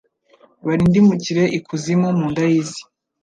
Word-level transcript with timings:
barindimukire 0.65 1.43
ikuzimu 1.57 2.07
mu 2.17 2.25
nda 2.31 2.43
y’isi 2.51 2.83